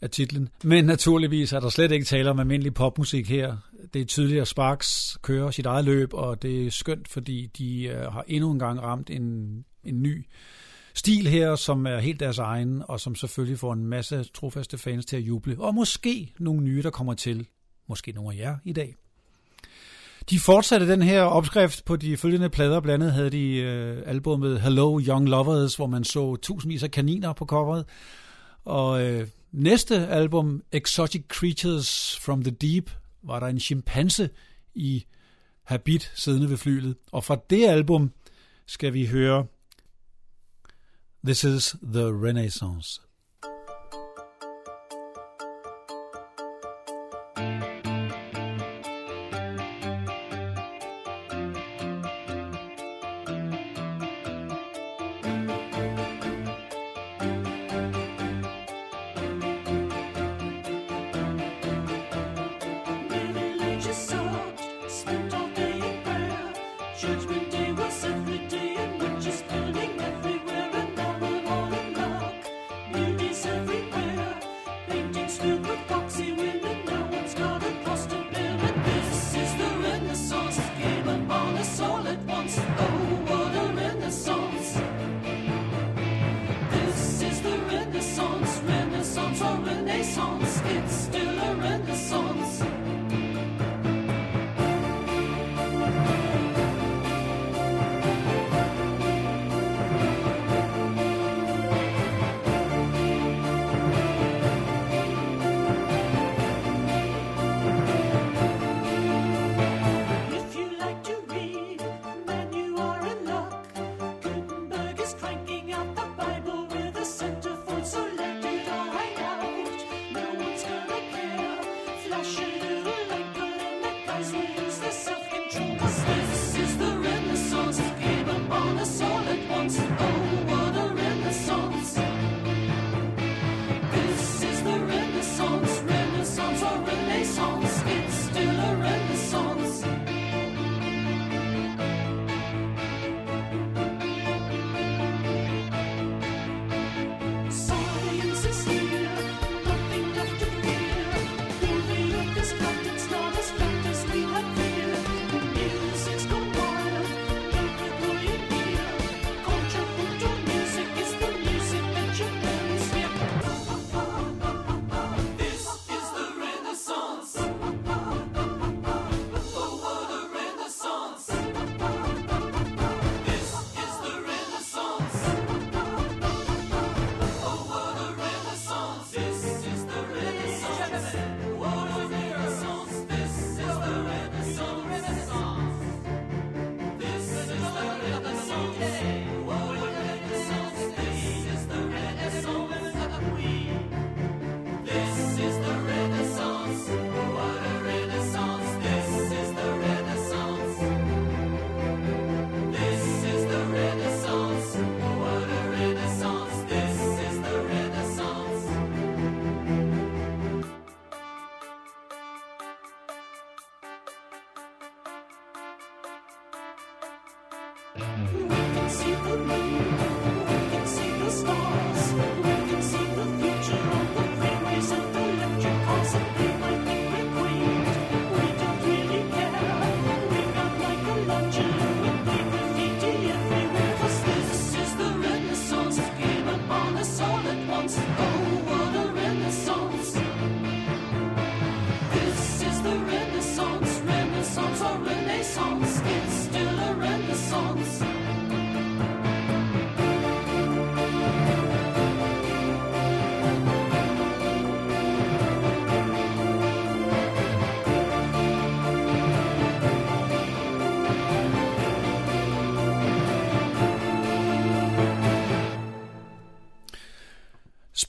af 0.00 0.10
titlen. 0.10 0.48
Men 0.64 0.84
naturligvis 0.84 1.52
er 1.52 1.60
der 1.60 1.68
slet 1.68 1.92
ikke 1.92 2.04
tale 2.04 2.30
om 2.30 2.40
almindelig 2.40 2.74
popmusik 2.74 3.30
her. 3.30 3.56
Det 3.94 4.02
er 4.02 4.06
tydeligt, 4.06 4.40
at 4.40 4.48
Sparks 4.48 5.18
kører 5.22 5.50
sit 5.50 5.66
eget 5.66 5.84
løb, 5.84 6.14
og 6.14 6.42
det 6.42 6.66
er 6.66 6.70
skønt, 6.70 7.08
fordi 7.08 7.46
de 7.58 7.84
øh, 7.84 8.12
har 8.12 8.24
endnu 8.28 8.50
en 8.50 8.58
gang 8.58 8.82
ramt 8.82 9.10
en, 9.10 9.64
en 9.84 10.02
ny 10.02 10.26
stil 10.94 11.26
her, 11.26 11.56
som 11.56 11.86
er 11.86 11.98
helt 11.98 12.20
deres 12.20 12.38
egen, 12.38 12.82
og 12.88 13.00
som 13.00 13.14
selvfølgelig 13.14 13.58
får 13.58 13.72
en 13.72 13.86
masse 13.86 14.24
trofaste 14.24 14.78
fans 14.78 15.06
til 15.06 15.16
at 15.16 15.22
juble. 15.22 15.56
Og 15.58 15.74
måske 15.74 16.32
nogle 16.38 16.62
nye, 16.62 16.82
der 16.82 16.90
kommer 16.90 17.14
til. 17.14 17.46
Måske 17.88 18.12
nogle 18.12 18.34
af 18.34 18.38
jer 18.38 18.56
i 18.64 18.72
dag. 18.72 18.94
De 20.30 20.38
fortsatte 20.38 20.88
den 20.88 21.02
her 21.02 21.22
opskrift 21.22 21.84
på 21.84 21.96
de 21.96 22.16
følgende 22.16 22.50
plader. 22.50 22.80
Blandt 22.80 23.04
andet 23.04 23.14
havde 23.14 23.30
de 23.30 23.56
øh, 23.56 24.02
albumet 24.06 24.60
Hello 24.60 25.00
Young 25.00 25.28
Lovers, 25.28 25.76
hvor 25.76 25.86
man 25.86 26.04
så 26.04 26.36
tusindvis 26.36 26.82
af 26.82 26.90
kaniner 26.90 27.32
på 27.32 27.46
coveret. 27.46 27.84
Og 28.64 29.02
øh, 29.02 29.28
næste 29.52 30.06
album, 30.06 30.62
Exotic 30.72 31.24
Creatures 31.28 32.18
from 32.22 32.42
the 32.42 32.50
Deep, 32.50 32.90
var 33.22 33.40
der 33.40 33.46
en 33.46 33.60
chimpanse 33.60 34.30
i 34.74 35.04
habit 35.64 36.12
siddende 36.14 36.50
ved 36.50 36.56
flyet. 36.56 36.96
Og 37.12 37.24
fra 37.24 37.36
det 37.50 37.66
album 37.66 38.12
skal 38.66 38.92
vi 38.92 39.06
høre 39.06 39.46
This 41.24 41.44
is 41.44 41.76
the 41.92 42.04
Renaissance. 42.04 43.00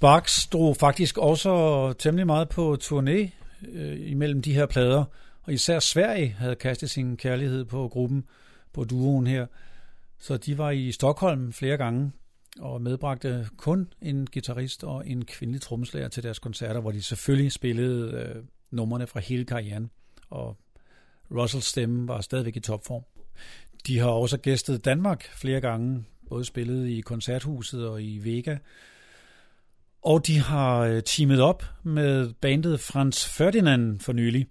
Sparks 0.05 0.47
drog 0.47 0.77
faktisk 0.77 1.17
også 1.17 1.93
temmelig 1.99 2.25
meget 2.25 2.49
på 2.49 2.77
turné 2.83 3.29
øh, 3.71 4.11
imellem 4.11 4.41
de 4.41 4.53
her 4.53 4.65
plader, 4.65 5.03
og 5.43 5.53
især 5.53 5.79
Sverige 5.79 6.29
havde 6.29 6.55
kastet 6.55 6.89
sin 6.89 7.17
kærlighed 7.17 7.65
på 7.65 7.87
gruppen, 7.87 8.23
på 8.73 8.83
duoen 8.83 9.27
her. 9.27 9.45
Så 10.19 10.37
de 10.37 10.57
var 10.57 10.71
i 10.71 10.91
Stockholm 10.91 11.53
flere 11.53 11.77
gange 11.77 12.11
og 12.59 12.81
medbragte 12.81 13.47
kun 13.57 13.93
en 14.01 14.27
guitarist 14.33 14.83
og 14.83 15.07
en 15.07 15.25
kvindelig 15.25 15.61
trommeslager 15.61 16.07
til 16.07 16.23
deres 16.23 16.39
koncerter, 16.39 16.79
hvor 16.79 16.91
de 16.91 17.01
selvfølgelig 17.01 17.51
spillede 17.51 18.11
øh, 18.11 18.43
numrene 18.71 19.07
fra 19.07 19.19
hele 19.19 19.45
karrieren, 19.45 19.89
og 20.29 20.57
Russells 21.31 21.65
stemme 21.65 22.07
var 22.07 22.21
stadigvæk 22.21 22.55
i 22.55 22.59
topform. 22.59 23.03
De 23.87 23.99
har 23.99 24.09
også 24.09 24.37
gæstet 24.37 24.85
Danmark 24.85 25.29
flere 25.35 25.61
gange, 25.61 26.05
både 26.29 26.45
spillet 26.45 26.87
i 26.87 27.01
Koncerthuset 27.01 27.87
og 27.87 28.03
i 28.03 28.17
Vega, 28.17 28.57
og 30.05 30.27
de 30.27 30.39
har 30.39 30.79
øh, 30.79 31.03
teamet 31.03 31.41
op 31.41 31.63
med 31.83 32.33
bandet 32.33 32.79
Franz 32.79 33.25
Ferdinand 33.25 33.99
for 33.99 34.13
nylig. 34.13 34.47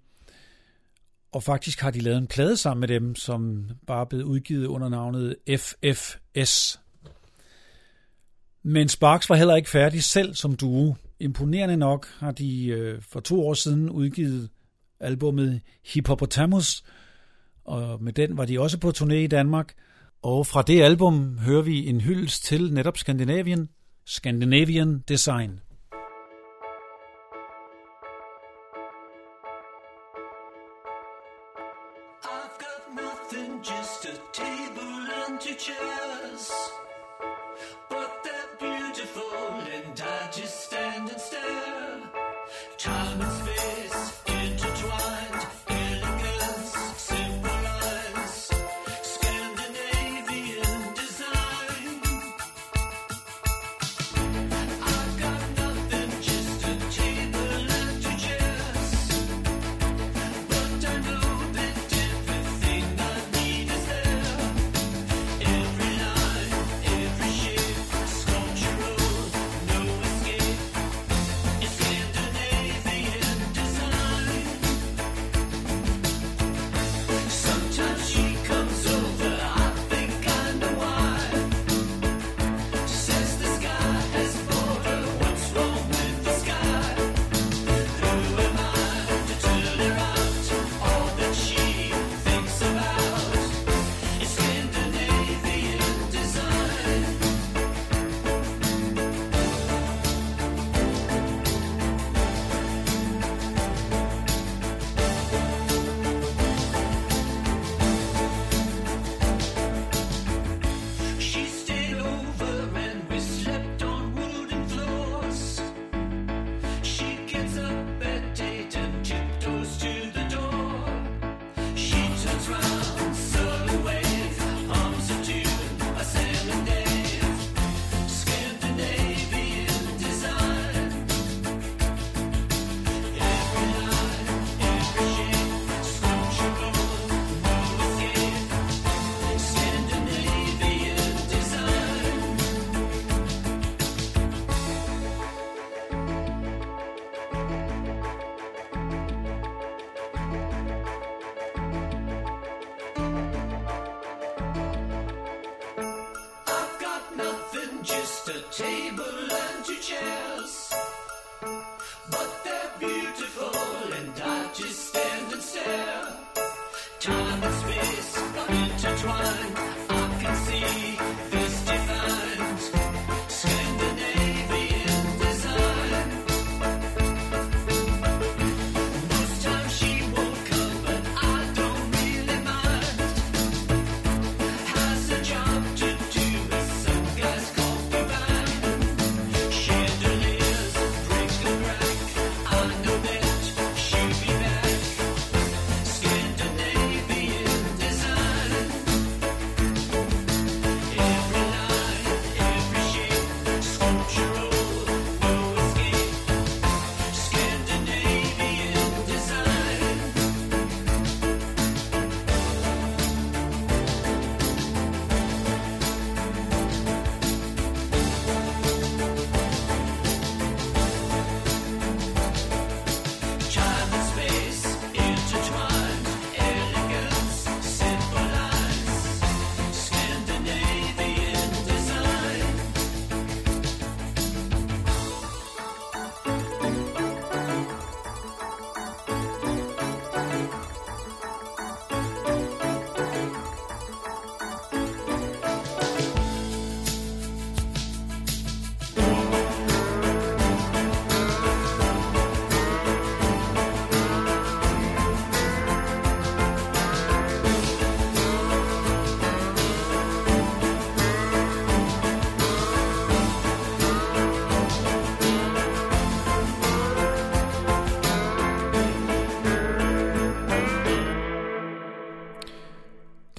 Og 1.31 1.43
faktisk 1.43 1.81
har 1.81 1.91
de 1.91 1.99
lavet 1.99 2.17
en 2.17 2.27
plade 2.27 2.57
sammen 2.57 2.79
med 2.79 2.87
dem, 2.87 3.15
som 3.15 3.69
bare 3.87 4.01
er 4.01 4.05
blevet 4.05 4.23
udgivet 4.23 4.65
under 4.65 4.89
navnet 4.89 5.35
FFS. 5.49 6.79
Men 8.63 8.89
Sparks 8.89 9.29
var 9.29 9.35
heller 9.35 9.55
ikke 9.55 9.69
færdig 9.69 10.03
selv 10.03 10.35
som 10.35 10.55
duo. 10.55 10.95
Imponerende 11.19 11.77
nok 11.77 12.07
har 12.19 12.31
de 12.31 12.67
øh, 12.67 13.01
for 13.01 13.19
to 13.19 13.47
år 13.47 13.53
siden 13.53 13.89
udgivet 13.89 14.49
albummet 14.99 15.61
Hippopotamus, 15.85 16.83
og 17.65 18.03
med 18.03 18.13
den 18.13 18.37
var 18.37 18.45
de 18.45 18.59
også 18.59 18.77
på 18.77 18.93
turné 18.97 19.13
i 19.13 19.27
Danmark. 19.27 19.73
Og 20.21 20.47
fra 20.47 20.61
det 20.61 20.81
album 20.81 21.37
hører 21.37 21.61
vi 21.61 21.87
en 21.87 22.01
hyldest 22.01 22.43
til 22.43 22.73
netop 22.73 22.97
Skandinavien– 22.97 23.69
Scandinavian 24.05 25.03
Design. 25.07 25.61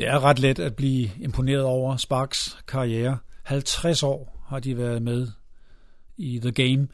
Det 0.06 0.14
er 0.14 0.24
ret 0.24 0.38
let 0.38 0.58
at 0.58 0.76
blive 0.76 1.10
imponeret 1.20 1.62
over 1.62 1.96
Sparks 1.96 2.58
karriere. 2.68 3.18
50 3.42 4.02
år 4.02 4.44
har 4.48 4.60
de 4.60 4.76
været 4.76 5.02
med 5.02 5.28
i 6.16 6.38
The 6.38 6.52
Game, 6.52 6.88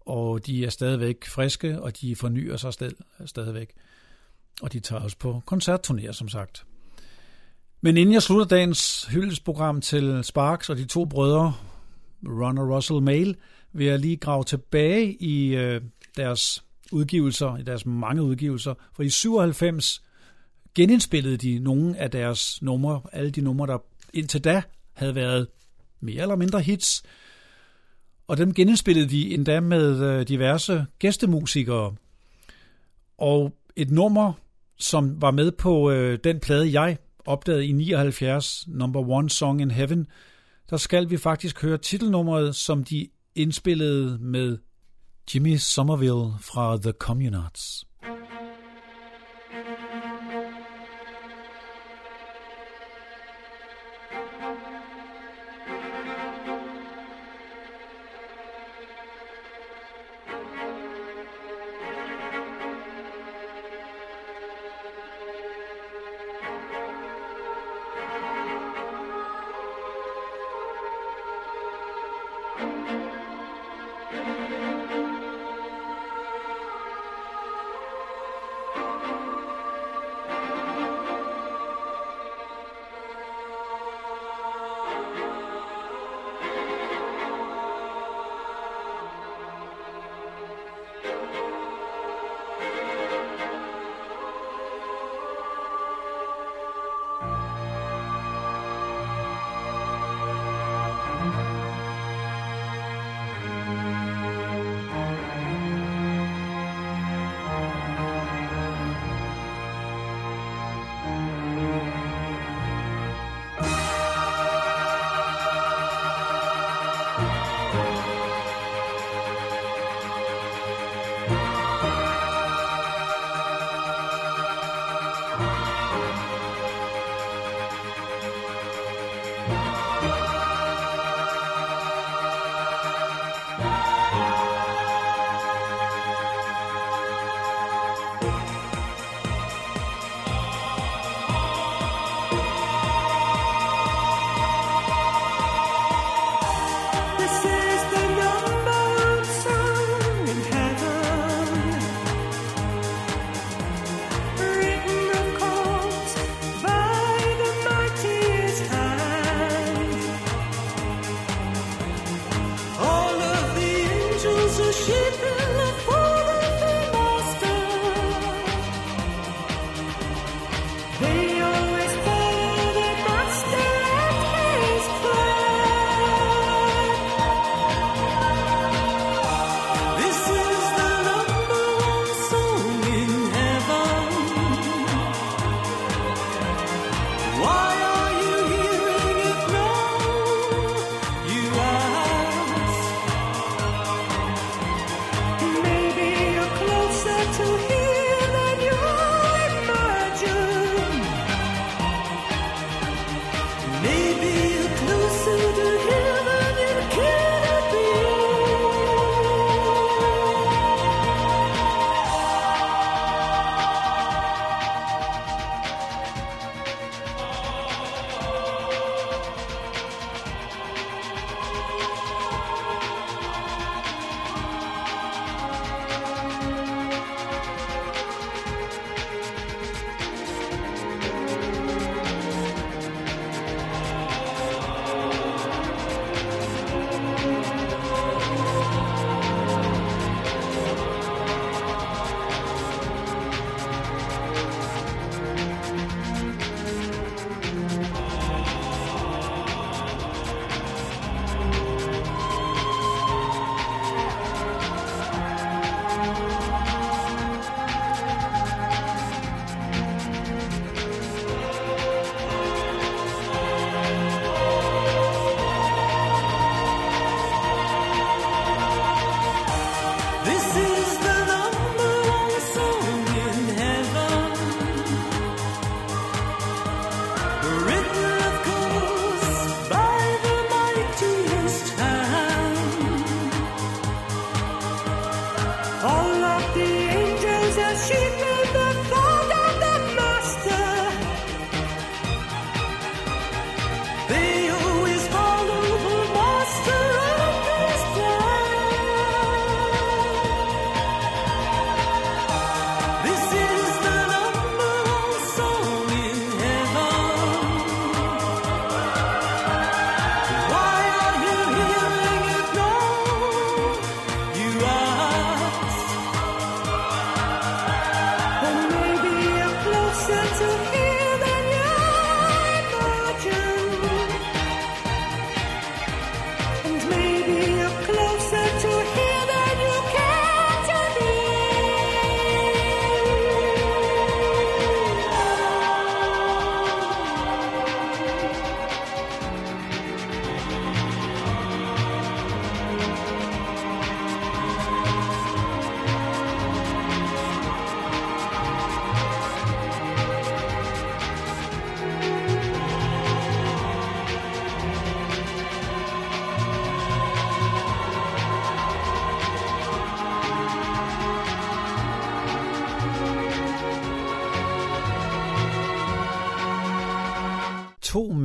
og 0.00 0.46
de 0.46 0.64
er 0.64 0.70
stadigvæk 0.70 1.26
friske, 1.26 1.82
og 1.82 2.00
de 2.00 2.16
fornyer 2.16 2.56
sig 2.56 2.72
sted, 2.72 2.92
stadigvæk. 3.26 3.72
Og 4.62 4.72
de 4.72 4.80
tager 4.80 5.02
også 5.02 5.16
på 5.18 5.42
koncertturnéer, 5.52 6.12
som 6.12 6.28
sagt. 6.28 6.64
Men 7.80 7.96
inden 7.96 8.12
jeg 8.12 8.22
slutter 8.22 8.46
dagens 8.46 9.04
hyldesprogram 9.10 9.80
til 9.80 10.20
Sparks 10.24 10.70
og 10.70 10.76
de 10.76 10.84
to 10.84 11.04
brødre, 11.04 11.54
Ron 12.26 12.58
og 12.58 12.76
Russell 12.76 13.02
Mail, 13.02 13.36
vil 13.72 13.86
jeg 13.86 13.98
lige 13.98 14.16
grave 14.16 14.44
tilbage 14.44 15.12
i 15.12 15.56
øh, 15.56 15.80
deres 16.16 16.64
udgivelser, 16.92 17.56
i 17.56 17.62
deres 17.62 17.86
mange 17.86 18.22
udgivelser. 18.22 18.74
For 18.96 19.02
i 19.02 19.08
97 19.08 20.02
genindspillede 20.74 21.36
de 21.36 21.58
nogle 21.58 21.98
af 21.98 22.10
deres 22.10 22.62
numre, 22.62 23.00
alle 23.12 23.30
de 23.30 23.40
numre, 23.40 23.66
der 23.66 23.78
indtil 24.14 24.44
da 24.44 24.62
havde 24.92 25.14
været 25.14 25.46
mere 26.00 26.22
eller 26.22 26.36
mindre 26.36 26.60
hits. 26.60 27.02
Og 28.26 28.36
dem 28.36 28.54
genindspillede 28.54 29.08
de 29.08 29.34
endda 29.34 29.60
med 29.60 30.00
øh, 30.00 30.28
diverse 30.28 30.86
gæstemusikere. 30.98 31.94
Og 33.18 33.52
et 33.76 33.90
nummer, 33.90 34.32
som 34.78 35.22
var 35.22 35.30
med 35.30 35.52
på 35.52 35.90
øh, 35.90 36.18
den 36.24 36.40
plade, 36.40 36.80
jeg 36.80 36.98
opdagede 37.26 37.66
i 37.66 37.72
79, 37.72 38.64
Number 38.68 39.08
One 39.08 39.30
Song 39.30 39.60
in 39.60 39.70
Heaven, 39.70 40.06
der 40.70 40.76
skal 40.76 41.10
vi 41.10 41.16
faktisk 41.16 41.62
høre 41.62 41.78
titelnummeret, 41.78 42.56
som 42.56 42.84
de 42.84 43.08
indspillede 43.34 44.18
med 44.18 44.58
Jimmy 45.34 45.56
Somerville 45.56 46.32
fra 46.40 46.76
The 46.76 46.92
Communards. 46.92 47.89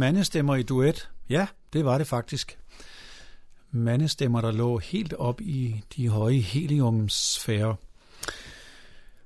Mandestemmer 0.05 0.55
i 0.55 0.63
duet. 0.63 1.09
Ja, 1.29 1.47
det 1.73 1.85
var 1.85 1.97
det 1.97 2.07
faktisk. 2.07 2.57
mandestemmer, 3.71 4.41
der 4.41 4.51
lå 4.51 4.77
helt 4.77 5.13
op 5.13 5.41
i 5.41 5.83
de 5.95 6.09
høje 6.09 6.39
heliumsfærer. 6.39 7.73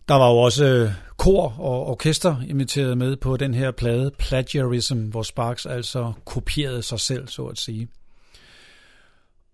Der 0.07 0.15
var 0.15 0.29
jo 0.29 0.37
også 0.37 0.65
øh, 0.65 0.91
kor 1.17 1.55
og 1.59 1.87
orkester 1.87 2.35
inviteret 2.47 2.97
med 2.97 3.15
på 3.15 3.37
den 3.37 3.53
her 3.53 3.71
plade, 3.71 4.11
Plagiarism, 4.19 4.97
hvor 4.97 5.23
Sparks 5.23 5.65
altså 5.65 6.13
kopierede 6.25 6.81
sig 6.81 6.99
selv, 6.99 7.27
så 7.27 7.45
at 7.45 7.57
sige. 7.57 7.87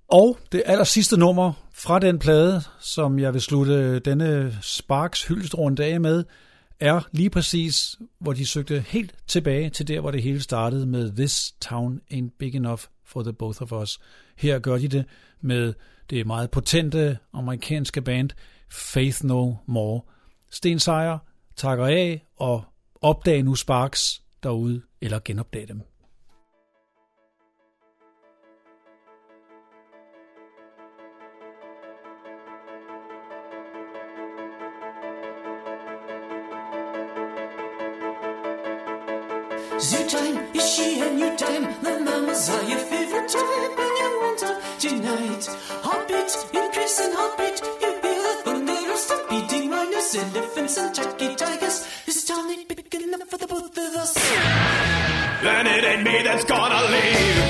Og 0.07 0.37
det 0.51 0.63
aller 0.65 0.83
sidste 0.83 1.17
nummer 1.17 1.53
fra 1.73 1.99
den 1.99 2.19
plade, 2.19 2.61
som 2.79 3.19
jeg 3.19 3.33
vil 3.33 3.41
slutte 3.41 3.99
denne 3.99 4.57
Sparks 4.61 5.23
hyldestrunde 5.23 5.85
af 5.85 6.01
med, 6.01 6.23
er 6.79 7.01
lige 7.11 7.29
præcis, 7.29 7.95
hvor 8.19 8.33
de 8.33 8.45
søgte 8.45 8.79
helt 8.87 9.15
tilbage 9.27 9.69
til 9.69 9.87
der, 9.87 9.99
hvor 9.99 10.11
det 10.11 10.23
hele 10.23 10.41
startede 10.41 10.85
med 10.85 11.11
This 11.15 11.51
Town 11.61 12.01
Ain't 12.13 12.37
Big 12.39 12.55
Enough 12.55 12.81
for 13.05 13.23
the 13.23 13.33
Both 13.33 13.61
of 13.61 13.71
Us. 13.71 13.99
Her 14.35 14.59
gør 14.59 14.77
de 14.77 14.87
det 14.87 15.05
med 15.41 15.73
det 16.09 16.27
meget 16.27 16.51
potente 16.51 17.17
amerikanske 17.33 18.01
band 18.01 18.29
Faith 18.71 19.25
No 19.25 19.53
More. 19.65 20.01
Sten 20.51 20.79
Sejer 20.79 21.17
takker 21.55 21.85
af 21.85 22.25
og 22.37 22.63
opdag 23.01 23.43
nu 23.43 23.55
Sparks 23.55 24.21
derude, 24.43 24.81
eller 25.01 25.19
genopdag 25.25 25.67
dem. 25.67 25.81
You 47.25 47.31
hear 47.81 47.99
the 48.03 48.41
thunder 48.43 48.91
of 48.93 48.99
stampeding 48.99 49.69
rhinos, 49.71 50.15
elephants, 50.15 50.77
and 50.77 50.93
jacky 50.95 51.35
tigers. 51.35 51.87
This 52.05 52.23
town 52.25 52.51
ain't 52.51 52.67
big 52.67 52.93
enough 53.01 53.27
for 53.27 53.37
the 53.37 53.47
both 53.47 53.75
of 53.77 53.95
us. 53.95 54.13
Then 55.41 55.67
it 55.67 55.83
ain't 55.83 56.03
me 56.03 56.21
that's 56.23 56.43
gonna 56.45 56.81
leave. 56.93 57.45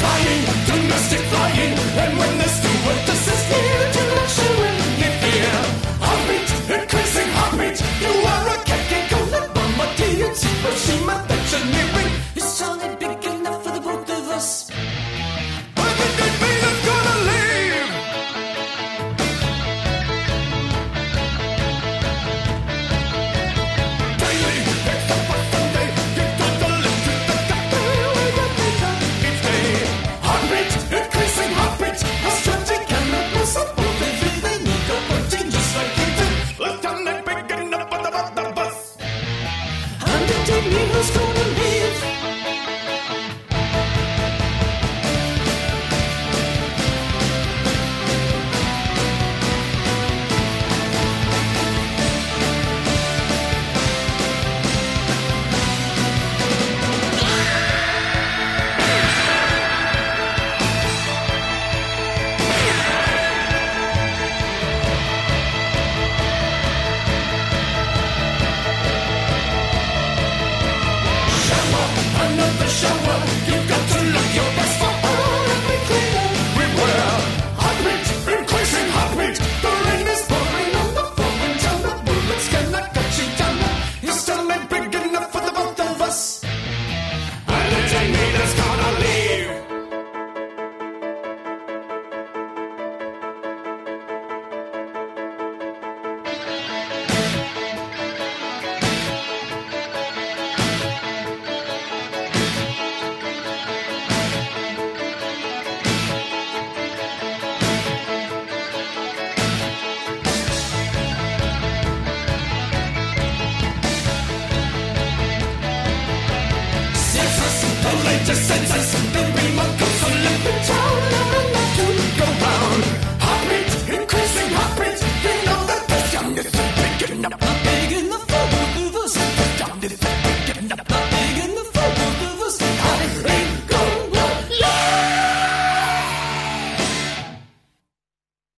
Flying, 0.00 0.42
domestic 0.70 1.20
flying, 1.32 1.72
and 2.02 2.18
when 2.18 2.38
the 2.38 2.48
stewardess 2.56 3.28
is 3.34 3.42
do 3.96 4.02
not 4.14 4.45
but 10.66 10.74
she 10.78 11.04
my 11.04 11.25